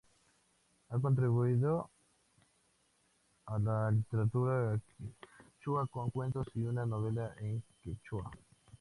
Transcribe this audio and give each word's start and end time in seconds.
Ha 0.89 0.97
contribuido 0.97 1.91
a 3.45 3.59
la 3.59 3.91
literatura 3.91 4.79
quechua 4.97 5.85
con 5.85 6.09
cuentos 6.09 6.47
y 6.55 6.61
una 6.63 6.87
novela 6.87 7.35
en 7.39 7.61
quechua. 7.83 8.31